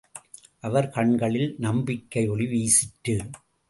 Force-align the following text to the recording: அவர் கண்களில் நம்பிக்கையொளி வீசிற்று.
அவர் 0.59 0.89
கண்களில் 0.89 1.55
நம்பிக்கையொளி 1.59 2.47
வீசிற்று. 2.47 3.17